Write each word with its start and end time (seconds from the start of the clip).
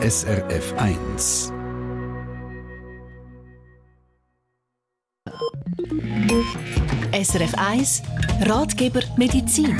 SRF 0.00 0.74
1. 0.76 1.52
SRF 7.12 7.54
1 7.56 8.02
Ratgeber 8.48 9.02
Medizin. 9.16 9.76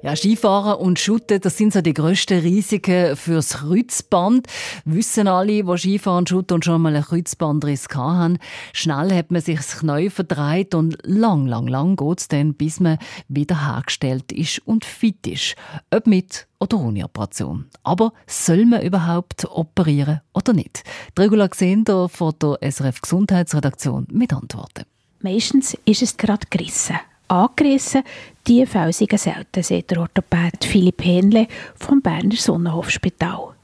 Ja, 0.00 0.14
Skifahren 0.14 0.78
und 0.78 1.00
Schutten, 1.00 1.40
das 1.40 1.56
sind 1.56 1.72
so 1.72 1.80
die 1.80 1.92
grössten 1.92 2.38
Risiken 2.38 3.16
fürs 3.16 3.54
Kreuzband. 3.54 4.46
Wissen 4.84 5.26
alle, 5.26 5.64
die 5.64 5.76
Skifahren 5.78 6.18
und 6.18 6.28
Schutten 6.28 6.54
und 6.54 6.64
schon 6.64 6.80
mal 6.80 6.94
einen 6.94 7.04
Kreuzbandriss 7.04 7.88
haben. 7.92 8.38
Schnell 8.72 9.12
hat 9.12 9.32
man 9.32 9.42
sich 9.42 9.56
das 9.56 9.78
Knie 9.78 10.08
verdreht 10.08 10.76
und 10.76 10.98
lang, 11.02 11.46
lang, 11.46 11.66
lang 11.66 11.96
geht 11.96 12.20
es 12.20 12.28
dann, 12.28 12.54
bis 12.54 12.78
man 12.78 12.98
wieder 13.26 13.66
hergestellt 13.66 14.30
ist 14.30 14.60
und 14.66 14.84
fit 14.84 15.26
ist. 15.26 15.56
Ob 15.92 16.06
mit 16.06 16.46
oder 16.60 16.78
ohne 16.78 17.04
Operation. 17.04 17.66
Aber 17.82 18.12
soll 18.28 18.66
man 18.66 18.82
überhaupt 18.82 19.46
operieren 19.50 20.20
oder 20.32 20.52
nicht? 20.52 20.84
Die 21.16 21.22
Regula 21.22 21.48
Gesender 21.48 22.08
von 22.08 22.34
der 22.40 22.58
SRF 22.70 23.00
Gesundheitsredaktion 23.00 24.06
mit 24.12 24.32
Antworten. 24.32 24.84
Meistens 25.22 25.76
ist 25.84 26.02
es 26.02 26.16
gerade 26.16 26.46
gerissen 26.50 26.98
angerissen. 27.28 28.02
Die 28.46 28.64
sind 28.64 29.18
selten, 29.18 29.62
sagt 29.62 29.90
der 29.90 30.00
Orthopäd 30.00 30.64
Philipp 30.64 31.04
Hähnle 31.04 31.46
vom 31.78 32.00
Berner 32.00 32.36
Sonnenhofspital. 32.36 33.54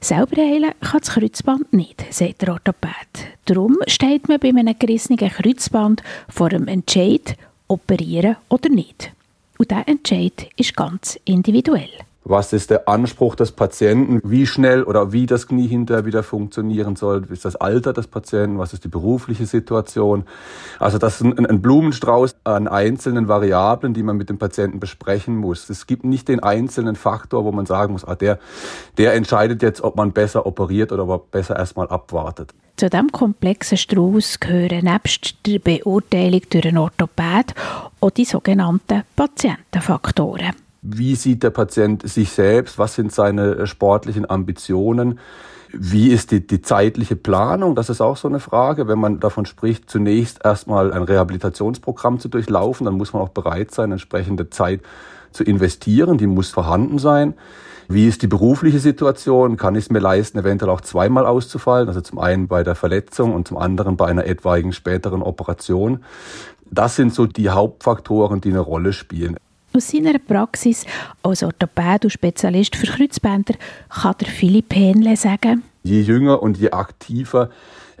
Selber 0.00 0.42
heilen 0.42 0.72
kann 0.80 1.00
das 1.00 1.10
Kreuzband 1.10 1.72
nicht, 1.72 2.04
sagt 2.12 2.42
der 2.42 2.52
Orthopäd. 2.52 3.28
Darum 3.44 3.78
steht 3.86 4.28
man 4.28 4.38
bei 4.38 4.48
einem 4.48 4.78
gerissenen 4.78 5.18
Kreuzband 5.18 6.02
vor 6.28 6.50
dem 6.50 6.68
Entscheid, 6.68 7.36
operieren 7.68 8.36
oder 8.48 8.68
nicht. 8.68 9.12
Und 9.58 9.70
dieser 9.70 9.88
Entscheid 9.88 10.48
ist 10.56 10.76
ganz 10.76 11.18
individuell. 11.24 11.90
Was 12.24 12.52
ist 12.52 12.70
der 12.70 12.88
Anspruch 12.88 13.34
des 13.34 13.50
Patienten? 13.50 14.20
Wie 14.22 14.46
schnell 14.46 14.84
oder 14.84 15.12
wie 15.12 15.26
das 15.26 15.48
Knie 15.48 15.66
hinterher 15.66 16.04
wieder 16.04 16.22
funktionieren 16.22 16.94
soll? 16.94 17.28
Wie 17.28 17.32
ist 17.32 17.44
das 17.44 17.56
Alter 17.56 17.92
des 17.92 18.06
Patienten? 18.06 18.58
Was 18.58 18.72
ist 18.72 18.84
die 18.84 18.88
berufliche 18.88 19.44
Situation? 19.44 20.24
Also 20.78 20.98
das 20.98 21.20
ist 21.20 21.22
ein, 21.22 21.44
ein 21.44 21.60
Blumenstrauß 21.60 22.36
an 22.44 22.68
einzelnen 22.68 23.26
Variablen, 23.26 23.92
die 23.92 24.04
man 24.04 24.16
mit 24.16 24.30
dem 24.30 24.38
Patienten 24.38 24.78
besprechen 24.78 25.36
muss. 25.36 25.68
Es 25.68 25.88
gibt 25.88 26.04
nicht 26.04 26.28
den 26.28 26.40
einzelnen 26.40 26.94
Faktor, 26.94 27.44
wo 27.44 27.50
man 27.50 27.66
sagen 27.66 27.92
muss, 27.92 28.04
ah, 28.04 28.14
der, 28.14 28.38
der 28.98 29.14
entscheidet 29.14 29.60
jetzt, 29.62 29.82
ob 29.82 29.96
man 29.96 30.12
besser 30.12 30.46
operiert 30.46 30.92
oder 30.92 31.02
ob 31.08 31.10
er 31.10 31.18
besser 31.38 31.56
erstmal 31.56 31.88
abwartet. 31.88 32.54
Zu 32.76 32.88
diesem 32.88 33.10
komplexen 33.10 33.76
Strauß 33.76 34.38
gehören 34.38 34.84
nebst 34.84 35.36
der 35.46 35.58
Beurteilung 35.58 36.42
durch 36.48 36.66
einen 36.66 36.78
Orthopäd 36.78 37.54
auch 38.00 38.10
die 38.10 38.24
sogenannten 38.24 39.02
Patientenfaktoren. 39.16 40.61
Wie 40.84 41.14
sieht 41.14 41.44
der 41.44 41.50
Patient 41.50 42.02
sich 42.08 42.32
selbst? 42.32 42.76
Was 42.76 42.96
sind 42.96 43.12
seine 43.12 43.54
äh, 43.54 43.66
sportlichen 43.68 44.28
Ambitionen? 44.28 45.20
Wie 45.72 46.08
ist 46.10 46.32
die, 46.32 46.44
die 46.44 46.60
zeitliche 46.60 47.14
Planung? 47.14 47.76
Das 47.76 47.88
ist 47.88 48.00
auch 48.00 48.16
so 48.16 48.26
eine 48.26 48.40
Frage. 48.40 48.88
Wenn 48.88 48.98
man 48.98 49.20
davon 49.20 49.46
spricht, 49.46 49.88
zunächst 49.88 50.44
erstmal 50.44 50.92
ein 50.92 51.04
Rehabilitationsprogramm 51.04 52.18
zu 52.18 52.28
durchlaufen, 52.28 52.84
dann 52.84 52.96
muss 52.96 53.12
man 53.12 53.22
auch 53.22 53.28
bereit 53.28 53.70
sein, 53.70 53.92
entsprechende 53.92 54.50
Zeit 54.50 54.80
zu 55.30 55.44
investieren. 55.44 56.18
Die 56.18 56.26
muss 56.26 56.50
vorhanden 56.50 56.98
sein. 56.98 57.34
Wie 57.88 58.08
ist 58.08 58.22
die 58.22 58.26
berufliche 58.26 58.80
Situation? 58.80 59.56
Kann 59.56 59.76
ich 59.76 59.84
es 59.84 59.90
mir 59.90 60.00
leisten, 60.00 60.38
eventuell 60.38 60.70
auch 60.70 60.80
zweimal 60.80 61.26
auszufallen? 61.26 61.86
Also 61.86 62.00
zum 62.00 62.18
einen 62.18 62.48
bei 62.48 62.64
der 62.64 62.74
Verletzung 62.74 63.34
und 63.34 63.46
zum 63.46 63.56
anderen 63.56 63.96
bei 63.96 64.08
einer 64.08 64.26
etwaigen 64.26 64.72
späteren 64.72 65.22
Operation. 65.22 66.04
Das 66.70 66.96
sind 66.96 67.14
so 67.14 67.26
die 67.26 67.50
Hauptfaktoren, 67.50 68.40
die 68.40 68.50
eine 68.50 68.60
Rolle 68.60 68.92
spielen. 68.92 69.36
Aus 69.74 69.88
seiner 69.88 70.18
Praxis 70.18 70.84
als 71.22 71.42
Orthopäd 71.42 72.04
und 72.04 72.10
Spezialist 72.10 72.76
für 72.76 72.86
Kreuzbänder 72.86 73.54
kann 73.88 74.14
der 74.20 74.28
Philipp 74.28 74.74
Hähnle 74.74 75.16
sagen, 75.16 75.62
Je 75.82 76.00
jünger 76.00 76.42
und 76.42 76.58
je 76.58 76.70
aktiver 76.70 77.50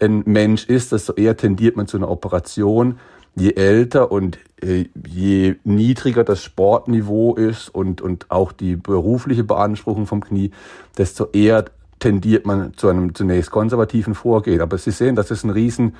ein 0.00 0.22
Mensch 0.26 0.64
ist, 0.64 0.92
desto 0.92 1.12
eher 1.12 1.36
tendiert 1.36 1.76
man 1.76 1.86
zu 1.86 1.96
einer 1.96 2.10
Operation. 2.10 2.98
Je 3.36 3.52
älter 3.52 4.10
und 4.10 4.38
äh, 4.62 4.86
je 5.06 5.56
niedriger 5.62 6.24
das 6.24 6.42
Sportniveau 6.42 7.34
ist 7.34 7.68
und, 7.68 8.00
und 8.00 8.30
auch 8.30 8.52
die 8.52 8.74
berufliche 8.74 9.44
Beanspruchung 9.44 10.06
vom 10.06 10.24
Knie, 10.24 10.50
desto 10.96 11.26
eher 11.32 11.66
tendiert 11.98 12.46
man 12.46 12.74
zu 12.74 12.88
einem 12.88 13.14
zunächst 13.14 13.50
konservativen 13.50 14.14
Vorgehen. 14.14 14.60
Aber 14.60 14.78
Sie 14.78 14.90
sehen, 14.90 15.16
das 15.16 15.30
ist 15.30 15.44
ein 15.44 15.50
riesen 15.50 15.94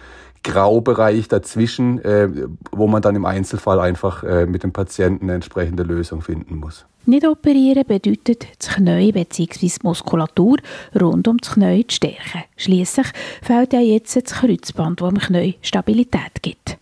Graubereich 0.45 1.29
dazwischen, 1.29 1.99
äh, 2.05 2.29
wo 2.71 2.87
man 2.87 3.03
dann 3.03 3.17
im 3.17 3.25
Einzelfall 3.25 3.81
einfach 3.81 4.23
äh, 4.23 4.47
mit 4.47 4.63
dem 4.63 4.73
Patienten 4.73 5.25
eine 5.25 5.35
entsprechende 5.35 5.83
Lösung 5.83 6.23
finden 6.23 6.57
muss. 6.57 6.87
Nicht 7.07 7.27
operieren 7.27 7.85
bedeutet, 7.87 8.47
das 8.59 8.69
Knie 8.75 9.13
bzw. 9.13 9.71
Muskulatur 9.83 10.59
rund 10.99 11.27
um 11.27 11.39
das 11.39 11.53
Knie 11.53 11.87
zu 11.87 11.97
stärken. 11.97 12.45
Schließlich 12.57 13.09
fehlt 13.43 13.73
ja 13.73 13.81
jetzt 13.81 14.15
das 14.15 14.35
Kreuzband, 14.35 15.01
das 15.01 15.09
dem 15.09 15.19
Knie 15.19 15.55
Stabilität 15.63 16.43
gibt. 16.43 16.77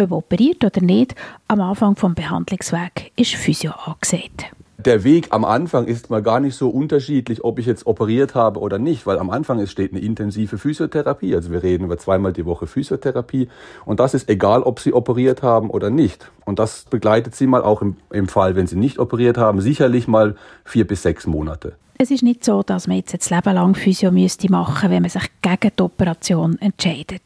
Ob 0.00 0.12
operiert 0.12 0.64
oder 0.64 0.80
nicht, 0.80 1.14
am 1.48 1.60
Anfang 1.60 1.94
des 1.94 2.14
Behandlungswegs 2.14 3.04
ist 3.16 3.34
Physio 3.34 3.72
angesagt 3.72 4.46
der 4.76 5.04
Weg 5.04 5.28
am 5.30 5.44
Anfang 5.44 5.86
ist 5.86 6.10
mal 6.10 6.22
gar 6.22 6.40
nicht 6.40 6.56
so 6.56 6.68
unterschiedlich, 6.68 7.44
ob 7.44 7.58
ich 7.58 7.66
jetzt 7.66 7.86
operiert 7.86 8.34
habe 8.34 8.60
oder 8.60 8.78
nicht, 8.78 9.06
weil 9.06 9.18
am 9.18 9.30
Anfang 9.30 9.64
steht 9.66 9.92
eine 9.92 10.00
intensive 10.00 10.58
Physiotherapie. 10.58 11.34
Also 11.34 11.50
wir 11.50 11.62
reden 11.62 11.84
über 11.84 11.96
zweimal 11.96 12.32
die 12.32 12.44
Woche 12.44 12.66
Physiotherapie 12.66 13.48
und 13.84 14.00
das 14.00 14.14
ist 14.14 14.28
egal, 14.28 14.62
ob 14.62 14.80
Sie 14.80 14.92
operiert 14.92 15.42
haben 15.42 15.70
oder 15.70 15.90
nicht. 15.90 16.30
Und 16.44 16.58
das 16.58 16.84
begleitet 16.90 17.34
Sie 17.34 17.46
mal 17.46 17.62
auch 17.62 17.82
im, 17.82 17.96
im 18.10 18.28
Fall, 18.28 18.56
wenn 18.56 18.66
Sie 18.66 18.76
nicht 18.76 18.98
operiert 18.98 19.38
haben, 19.38 19.60
sicherlich 19.60 20.08
mal 20.08 20.34
vier 20.64 20.86
bis 20.86 21.02
sechs 21.02 21.26
Monate. 21.26 21.74
Es 21.96 22.10
ist 22.10 22.24
nicht 22.24 22.44
so, 22.44 22.64
dass 22.64 22.88
man 22.88 22.96
jetzt 22.96 23.14
das 23.14 23.30
Leben 23.30 23.54
lang 23.54 23.76
Physio 23.76 24.10
müsste 24.10 24.50
machen, 24.50 24.90
wenn 24.90 25.02
man 25.02 25.10
sich 25.10 25.30
gegen 25.40 25.70
die 25.78 25.82
Operation 25.82 26.58
entscheidet. 26.58 27.22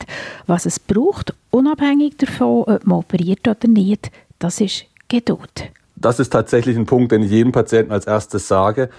Was 0.47 0.67
es 0.67 0.79
braucht, 0.79 1.35
unabhängig 1.51 2.19
davon, 2.19 2.65
ob 2.65 2.87
man 2.87 2.99
operiert 2.99 3.49
oder 3.49 3.67
nicht, 3.67 4.11
das 4.39 4.61
ist 4.61 4.85
Geduld 5.09 5.71
das 6.01 6.21
ist 6.21 6.31
tatsächlich 6.31 6.77
ein 6.77 6.87
Punkt, 6.87 7.13
den 7.13 7.23
ich 7.23 7.31
jedem 7.31 7.53
Patienten 7.53 7.93
als 7.93 8.07
erstes 8.07 8.49
sage, 8.49 8.91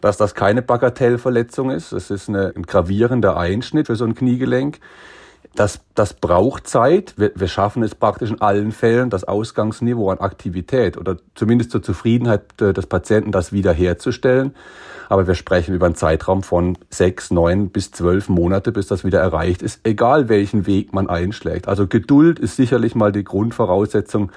dass 0.00 0.16
das 0.16 0.34
keine 0.34 0.62
Bagatellverletzung 0.62 1.70
ist. 1.70 1.92
Es 1.92 2.10
ist 2.10 2.28
eine, 2.28 2.52
ein 2.54 2.64
gravierender 2.64 3.36
Einschnitt 3.36 3.86
für 3.86 3.96
so 3.96 4.04
ein 4.04 4.14
Kniegelenk. 4.14 4.78
Das, 5.54 5.80
das 5.94 6.14
braucht 6.14 6.66
Zeit. 6.66 7.14
Wir, 7.16 7.30
wir 7.34 7.46
schaffen 7.46 7.82
es 7.82 7.94
praktisch 7.94 8.30
in 8.30 8.40
allen 8.40 8.72
Fällen, 8.72 9.08
das 9.08 9.24
Ausgangsniveau 9.24 10.10
an 10.10 10.18
Aktivität 10.18 10.96
oder 10.96 11.16
zumindest 11.34 11.70
zur 11.70 11.82
Zufriedenheit 11.82 12.60
äh, 12.60 12.72
des 12.72 12.86
Patienten 12.86 13.30
das 13.30 13.52
wiederherzustellen. 13.52 14.54
Aber 15.08 15.26
wir 15.26 15.34
sprechen 15.34 15.74
über 15.74 15.86
einen 15.86 15.94
Zeitraum 15.94 16.42
von 16.42 16.76
sechs, 16.90 17.30
neun 17.30 17.68
bis 17.68 17.92
zwölf 17.92 18.28
Monate, 18.28 18.72
bis 18.72 18.88
das 18.88 19.04
wieder 19.04 19.20
erreicht 19.20 19.62
ist, 19.62 19.80
egal 19.84 20.28
welchen 20.28 20.66
Weg 20.66 20.92
man 20.92 21.08
einschlägt. 21.08 21.68
Also 21.68 21.86
Geduld 21.86 22.38
ist 22.38 22.56
sicherlich 22.56 22.94
mal 22.94 23.12
die 23.12 23.22
Grundvoraussetzung 23.22 24.32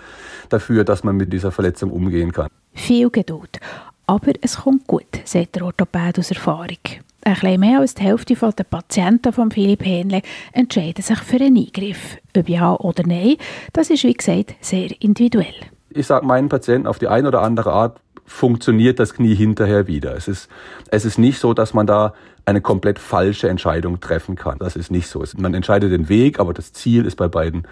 dafür, 0.49 0.83
dass 0.83 1.03
man 1.03 1.15
mit 1.15 1.33
dieser 1.33 1.51
Verletzung 1.51 1.89
umgehen 1.89 2.31
kann. 2.31 2.49
Viel 2.73 3.09
Geduld. 3.09 3.59
Aber 4.05 4.33
es 4.41 4.57
kommt 4.57 4.85
gut, 4.87 5.03
sagt 5.25 5.55
der 5.55 5.65
Orthopäd 5.65 6.19
aus 6.19 6.31
Erfahrung. 6.31 6.77
Ein 7.27 7.33
bisschen 7.33 7.59
mehr 7.59 7.81
als 7.81 7.93
die 7.93 8.03
Hälfte 8.03 8.35
der 8.35 8.63
Patienten 8.63 9.33
von 9.33 9.51
Philipp 9.51 9.85
Hähnle 9.85 10.21
entscheiden 10.53 11.03
sich 11.03 11.19
für 11.19 11.35
einen 11.35 11.57
Eingriff. 11.57 12.15
Ob 12.37 12.47
ja 12.47 12.73
oder 12.73 13.03
nein, 13.05 13.35
das 13.73 13.89
ist 13.89 14.05
wie 14.05 14.13
gesagt 14.13 14.55
sehr 14.61 14.89
individuell. 15.01 15.53
Ich 15.89 16.07
sage 16.07 16.25
meinen 16.25 16.47
Patienten 16.47 16.87
auf 16.87 16.99
die 16.99 17.09
eine 17.09 17.27
oder 17.27 17.41
andere 17.41 17.73
Art, 17.73 17.99
funktioniert 18.23 18.99
das 18.99 19.13
Knie 19.13 19.35
hinterher 19.35 19.87
wieder. 19.87 20.15
Es 20.15 20.29
ist, 20.29 20.47
es 20.89 21.03
ist 21.03 21.17
nicht 21.17 21.39
so, 21.39 21.53
dass 21.53 21.73
man 21.73 21.85
da 21.85 22.13
eine 22.45 22.61
komplett 22.61 22.97
falsche 22.97 23.49
Entscheidung 23.49 23.99
treffen 23.99 24.37
kann. 24.37 24.59
Das 24.59 24.77
ist 24.77 24.89
nicht 24.89 25.07
so. 25.07 25.21
Man 25.35 25.53
entscheidet 25.53 25.91
den 25.91 26.07
Weg, 26.07 26.39
aber 26.39 26.53
das 26.53 26.71
Ziel 26.71 27.05
ist 27.05 27.17
bei 27.17 27.27
beiden 27.27 27.67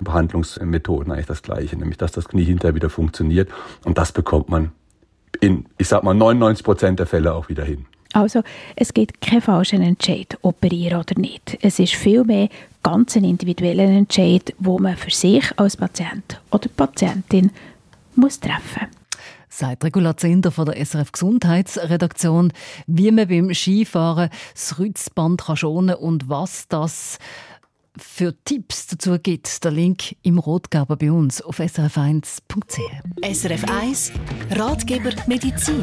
Behandlungsmethoden 0.00 1.12
eigentlich 1.12 1.26
das 1.26 1.42
gleiche, 1.42 1.76
nämlich 1.76 1.98
dass 1.98 2.10
das 2.10 2.26
Knie 2.26 2.42
hinterher 2.42 2.74
wieder 2.74 2.90
funktioniert. 2.90 3.50
Und 3.84 3.98
das 3.98 4.10
bekommt 4.10 4.48
man 4.48 4.72
in, 5.40 5.66
ich 5.78 5.86
sag 5.86 6.02
mal, 6.02 6.12
99 6.12 6.64
Prozent 6.64 6.98
der 6.98 7.06
Fälle 7.06 7.32
auch 7.32 7.48
wieder 7.48 7.62
hin. 7.62 7.86
Also 8.12 8.42
es 8.76 8.94
gibt 8.94 9.20
keinen 9.20 9.42
falschen 9.42 9.82
Entscheid, 9.82 10.38
operieren 10.42 11.00
oder 11.00 11.18
nicht. 11.18 11.58
Es 11.60 11.78
ist 11.78 11.94
vielmehr 11.94 12.48
ganz 12.82 13.16
ein 13.16 13.24
individueller 13.24 13.84
Entscheid, 13.84 14.54
wo 14.58 14.78
man 14.78 14.96
für 14.96 15.10
sich 15.10 15.44
als 15.56 15.76
Patient 15.76 16.40
oder 16.50 16.68
Patientin 16.68 17.50
muss 18.14 18.40
treffen 18.40 18.86
muss 18.88 18.96
sagt 19.56 19.84
Regula 19.84 20.16
Zender 20.16 20.50
von 20.50 20.66
der 20.66 20.84
SRF 20.84 21.12
Gesundheitsredaktion, 21.12 22.52
wie 22.86 23.10
man 23.10 23.28
beim 23.28 23.54
Skifahren 23.54 24.30
das 24.52 24.78
Rützband 24.78 25.42
schonen 25.54 25.94
kann 25.94 26.04
und 26.04 26.28
was 26.28 26.68
das 26.68 27.18
für 27.96 28.34
Tipps 28.44 28.88
dazu 28.88 29.18
gibt. 29.18 29.64
Der 29.64 29.70
Link 29.70 30.16
im 30.22 30.38
Rotgeber 30.38 30.96
bei 30.96 31.10
uns 31.10 31.40
auf 31.40 31.58
srf1.ch. 31.58 32.80
SRF 33.32 33.64
1 33.64 34.12
Ratgeber 34.50 35.12
Medizin. 35.26 35.82